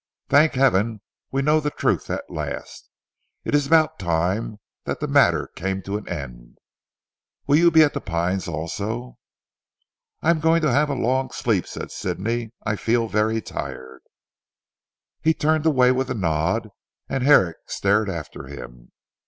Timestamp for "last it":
2.27-3.53